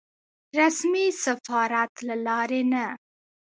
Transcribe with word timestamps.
رسمي 0.59 1.07
سفارت 1.23 1.93
له 2.07 2.15
لارې 2.25 2.61
نه. 2.71 2.85